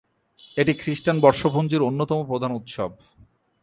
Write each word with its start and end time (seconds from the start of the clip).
এটি 0.57 0.73
খ্রিস্টান 0.73 1.17
বর্ষপঞ্জির 1.19 1.81
অন্যতম 1.81 2.19
প্রধান 2.25 2.51
উৎসব। 2.51 2.91